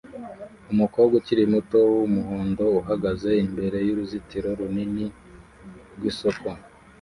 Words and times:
umukobwa 0.71 1.13
ukiri 1.19 1.43
muto 1.53 1.77
wumuhondo 1.95 2.65
uhagaze 2.79 3.29
imbere 3.45 3.77
yuruzitiro 3.87 4.49
runini 4.59 5.05
rwisoko 5.95 6.47